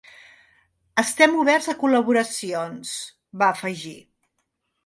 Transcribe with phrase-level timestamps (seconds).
[1.01, 2.97] “Estem oberts a col·laboracions”,
[3.43, 3.97] va afegir.